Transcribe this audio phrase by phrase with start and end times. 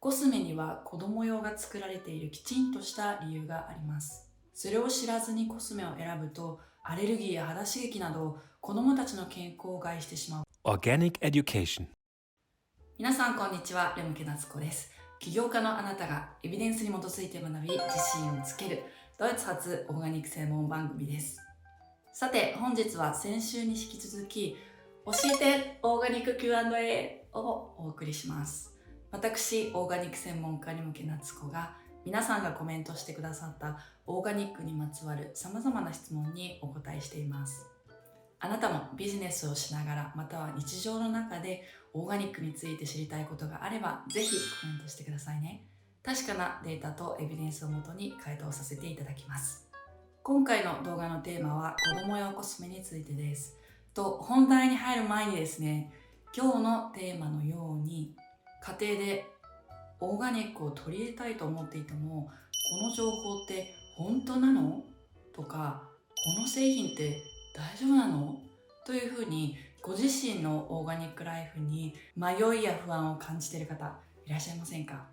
[0.00, 4.30] コスメには子供用が作られているきちんとした理由があります。
[4.54, 10.44] それを知らずにコスメを選ぶとアレルギーや肌刺激など子供たちの健康を害してしまう。
[10.64, 11.86] Organic Education.
[12.96, 14.92] 皆さんこんにちはレムケナツコです。
[15.18, 17.80] 起業家のあなたがエビデンスに基づいて学び自
[18.16, 18.84] 信をつける。
[19.18, 21.40] ドイツ発オーガニック専門番組です。
[22.12, 24.56] さて本日は先週に引き続き
[25.04, 27.40] 教えてオーガニック Q&A を
[27.78, 28.77] お送りします
[29.10, 31.74] 私オーガニック専門家に向け夏子が
[32.04, 37.66] 皆さんがコメントしてくださったオーガニックにまつわる様々な質問にお答えしています。
[38.40, 45.64] あなたもビジネスをしながらまたは日常の中でオーガニックについて知りたいことがあればぜひコメントしてくださいね。
[46.02, 49.66] 確かなデータとエビデンスをもとに回答させていただきます。
[50.22, 53.56] 今回の動画のテーマは子供用コスメについてです。
[53.94, 55.92] と本題に入る前にですね
[56.36, 58.14] 今日のテーマのように
[58.60, 59.24] 家庭で
[60.00, 62.30] オーガニックを取り入れたいと思っていても
[62.70, 64.82] この情報って本当なの？
[65.34, 65.82] とか
[66.36, 67.16] この製品って
[67.54, 68.36] 大丈夫なの？
[68.86, 75.06] というふうにご自身のオーガニックライフに迷いや不安を感じている方いらっしゃいませんか？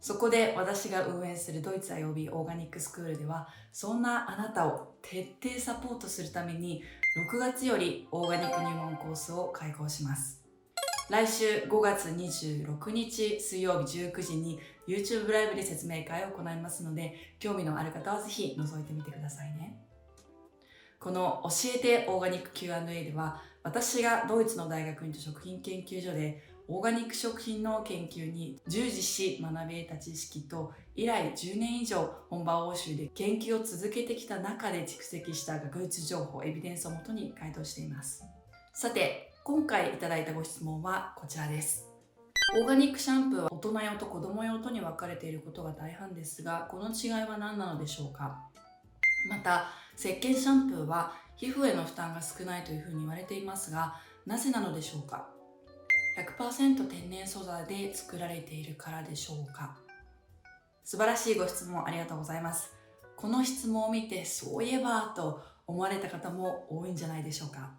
[0.00, 6.82] そこで私が運営するドイツ IOB オーガニックスクールではそんなあなたを徹底サポートするために
[7.32, 10.41] 6月よりオーガニック入門コースを開講します。
[11.10, 19.76] 来週5月26日水曜日19時に YouTube ライブで説明会を行いますので興味のある方はぜひ覗いてみてくださいね。
[20.98, 38.22] この教えてオーガニック Q&A では私がドイツの大学院と食品研究所でオーガニック食品の研究に従事し学び得た知識と以来10年以上本場欧州で研究を続けてきた中で蓄積した学術情報エビデンスをもとに回答しています。
[38.72, 41.88] さて今回いただいたご質問はこちらです。
[42.54, 48.38] オーガニックシャンプーは大人用と子供用とに分かれていることが大半ですがこの違いは何なのでしょうか？
[49.28, 49.64] また
[49.98, 53.96] 石鹸シャンプーは皮膚への負担が少ないというふうに言われていますが
[54.26, 55.26] なぜなのでしょうか
[56.38, 59.76] ？100%天然素材で作られているからでしょうか？
[60.84, 62.72] 素晴らしいご質問ありがとうございます。
[63.16, 67.70] この質問を見てそういえばと思われた方も多いんじゃないでしょうか？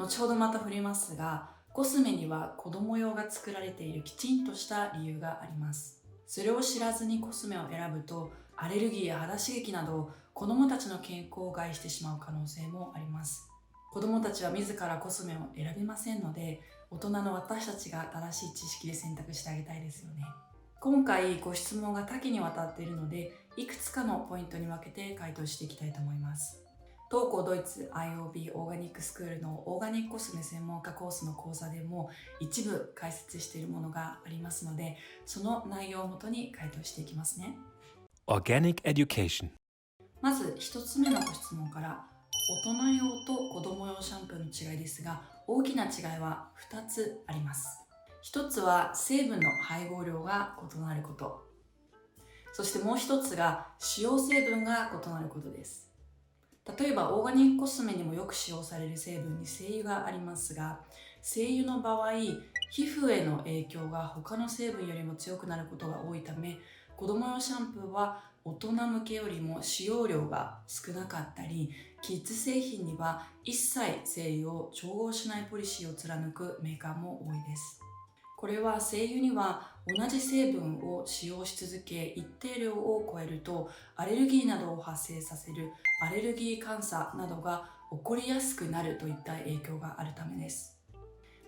[0.00, 6.02] 後ほどまた触れますがコスメには子供用が作られているきちんとした理由があります。
[6.26, 13.48] それを知らずにコスメを選ぶとアレルギーや肌刺激など子供たちの健康を害してしまう可能性もあります。
[13.92, 20.24] 子供たちは自らコスメを選びませんので大人の私たちが正しい知識で選択してあげたいですよね。
[20.80, 26.69] 今回ご質問が多岐にわたっているのでいくつかのポイントに分けて回答していきたいと思います。
[27.10, 37.58] 東光ドイツ IOB オーガニックスクールのオーガニックコスメ専門家コースの講座でも一部解説しているものがありますのでその内容をもとに回答していきますね。
[38.28, 39.48] Organic Education.
[40.20, 42.04] まず1つ目のご質問から
[42.64, 47.80] 大人用と子供用シャンプーの違いですが大きな違いは2つあります。
[48.32, 51.44] 1つは成分の配合量が異なること。
[52.52, 55.89] そしてもう1つが使用成分が異なることです
[56.78, 60.80] 例えばオーガニックコスメにもよく使用される成分に精油がありますが
[61.22, 62.12] 精油の場合
[62.70, 66.58] 皮膚への影響が他の成分よりも強くなることが多いため
[66.96, 71.70] 子供用シャンプーは大人向けよりも使用量が少なかったり
[72.00, 77.80] キッズ製品には一切精油を調合しないポリシーを貫くメーカーも多いです。
[78.40, 85.70] これは精油には同じ成分を使用し続け一定量を超えるとアレルギーなどを発生させる
[86.00, 90.80] アレルギー感作などが起こりやすくなるといった影響があるためです。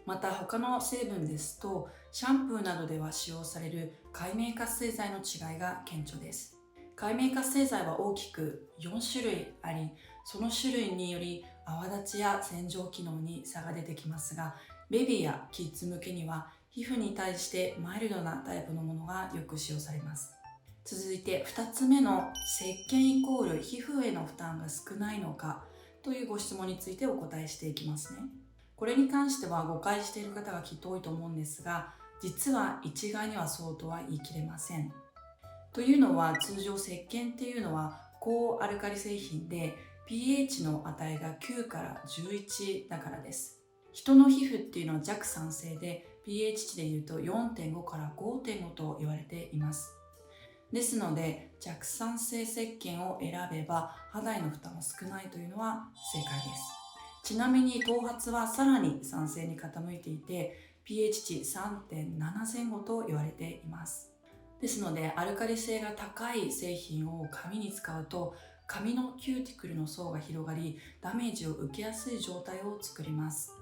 [0.04, 6.59] また他の成分ですとシャンプーなどでは使用される界面活性剤の違いが顕著です。
[6.94, 9.88] 界面活性剤は大きく4種類あり
[10.26, 14.56] その種類により泡立ちや洗浄機能に差が出てきますが
[14.91, 20.33] ベビーやキッズ向けには皮膚に対してマイルドなタイプのものがよく使用されます。
[20.86, 25.65] 続いて2つ目の石鹸イコール皮膚への負担が少ないのか
[26.03, 28.21] というご質問についてお答えしていきますね。
[28.74, 31.92] これに関しては誤解している方がきっと多いと思うんですが
[32.22, 34.91] 実は一概にはそうとは言い切れません。
[35.74, 39.74] というのは通常石鹸っていうのは高アルカリ製品で
[40.07, 43.60] pH の値が9から11だからです。
[43.92, 49.95] 人の皮膚っていうのは弱酸性で pH 値でいうと4.5から5.5と言われています。
[50.72, 56.83] ですので弱酸性石鹸を選べば肌への負担は少ないというのは正解です。
[57.24, 62.19] ちなみに頭髪はさらに酸性に傾いていて pH 値3.7
[62.53, 64.10] 前後と言われています。
[64.60, 68.34] ですのでアルカリ性が高い製品を髪に使うと
[68.66, 73.61] 髪のキューティクルの層が広がりダメージを受けやすい状態を作ります。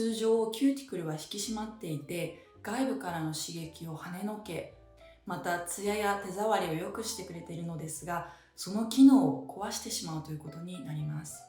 [0.00, 4.72] 通常キューティクルは引き締まっていて外部からの刺激を跳ねのけ
[5.26, 11.42] またツヤや手触りを良くしてくれているのですがその機能を壊してしまうということになります。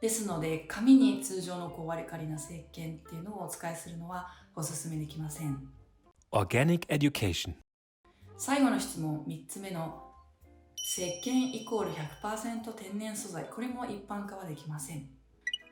[0.00, 4.26] ですので髪に通常の高アルカリな石鹸っていうのをお使いするのは
[4.56, 5.62] おすすめできません。
[6.32, 7.54] Organic Education.
[8.36, 10.02] 最後の質問3つ目の
[10.84, 13.44] 石鹸イコール100%天然素材。
[13.44, 15.08] これも一般化はできません。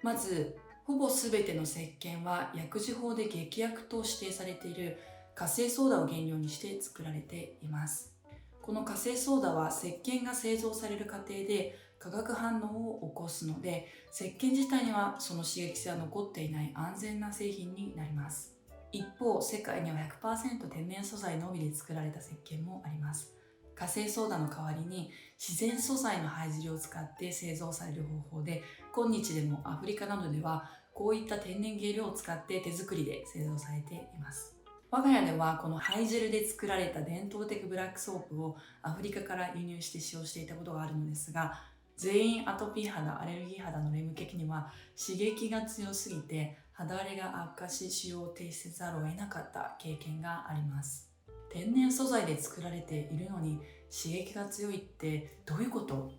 [0.05, 0.57] まず
[0.93, 4.99] ほぼ全ての石鹸は薬事法で劇薬と指定されている
[5.35, 8.13] 活性ソーダを原料にして作られています。
[8.61, 18.55] この活性ソーダは石鹸が製造される過程で化学反応を起こすので石鹸自体にはその刺激性は残っていない安全な製品になります。
[18.93, 23.33] 一方世界には100%天然素材のみで作られた石鹸もあります。
[23.75, 28.63] 火星ソーダの代わりに自然素材の灰汁を使って製造される方法で
[28.95, 34.57] 今日でもアフリカなどではこういった天然原料を使って手作りで製造されています。
[34.91, 41.63] 我が家ではこの灰汁で作られた伝統的ブラックソープをアフリカから輸入して使用していたことがあるのですが
[41.97, 51.11] 全員アトピー肌アレルギー肌のレムケキには刺激が強すぎて肌荒れが悪化し使用を停止せざるを得なかった経験があります。
[51.51, 53.61] 天然素材で作られているのに
[53.91, 56.13] 刺激が強いってどういうこと？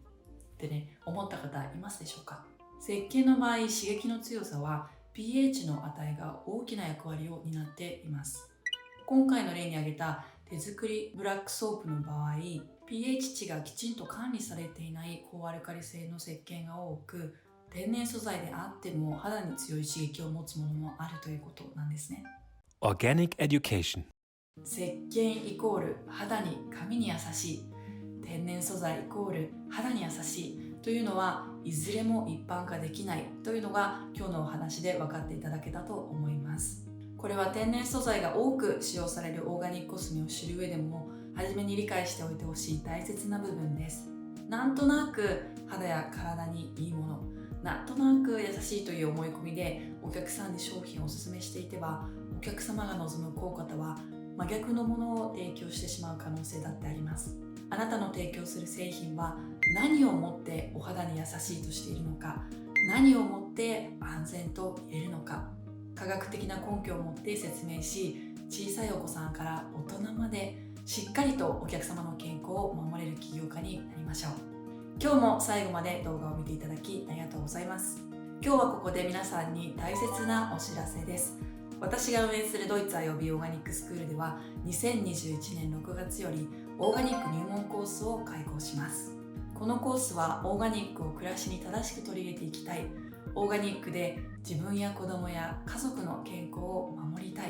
[0.55, 2.45] ってね思った方いますでしょうか？
[2.85, 8.51] 石鹸の場合刺激の強さは pH の値が大きな役割を担っています。
[9.05, 12.35] 今回の例に挙げた手作りブラックソープの場合
[12.85, 17.33] pH 値がきちんと管理されていない高アルカリ性の石鹸が多く
[17.69, 22.25] 天然素材であっても肌に強い刺激を持つものもあるということなんですね。
[22.81, 24.03] Organic Education.
[24.65, 27.63] 石鹸イコール肌に髪に優しい。
[28.21, 36.85] 天然素材イコール肌に優しいというのはいずれも一般化できないというのが今日のお話で分かっていただけたと思います。
[37.17, 44.09] これは天然素材が多く使用されるオーガニックコスメを知る上でも初めに理解しておいてほしい大切な部分です。
[44.49, 47.23] なんとなく肌や体にいいもの
[47.63, 53.97] なんとなく優しいという思い込みでお客さんに商品をおすすめしていてはお客様が望む効果とは
[54.35, 57.37] 真逆のものを提供してしまう可能性だってあります。
[57.69, 59.37] あなたの提供する製品は
[59.75, 62.43] 何をもってお肌に優しいとしているのか
[62.87, 65.49] 何をもって安全と言えるのか
[65.95, 74.31] 科学的な根拠を持って説明し小さいお子さんから大人までしっかりとお客様の健康を守れる起業家になりましょう。
[75.01, 78.03] 今日も最後まで動画を見ていただきありがとうございます。
[78.41, 81.52] 今日はここで皆さんに大切なお知らせです。
[81.83, 86.47] 私が運営するドイツ IOB オーガニックスクールでは2021年6月より
[86.79, 89.11] オーガニック入門コースを開講します。
[89.53, 92.85] このコースはオーガニックを暮らしに正しく取り入れていきたい。
[93.35, 97.47] オーガニックで自分や子供や家族の健康を守りたい。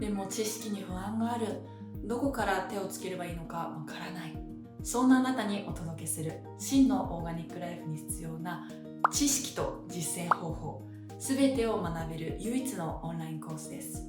[0.00, 1.60] でも知識に不安がある。
[2.02, 4.34] どこから手をつければいいのかわからない。
[4.82, 8.70] そんなあなたにお届けする真のオーガニックライフに必要な
[9.12, 10.85] 知識と実践方法。
[11.18, 14.06] すべてを学べる唯一のオンラインコースです。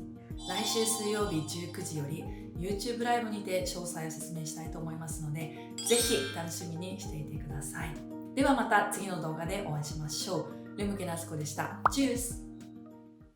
[0.47, 2.23] 来週水曜日19時より
[2.59, 7.93] YouTube ライブにて詳細を説明したいと思いますので是非楽しみにしていてください。
[8.35, 10.77] ではまた次の動画でお会いしましょう。
[10.77, 11.79] レムケナスコでした。
[11.91, 12.46] チュース。